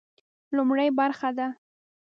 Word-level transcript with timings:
لومړۍ 0.55 0.89
برخه 0.99 1.29
ده. 1.37 1.47